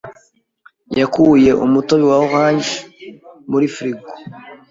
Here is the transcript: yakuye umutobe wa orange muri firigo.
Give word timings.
yakuye 0.99 1.51
umutobe 1.65 2.05
wa 2.11 2.17
orange 2.25 2.71
muri 3.49 3.67
firigo. 3.75 4.07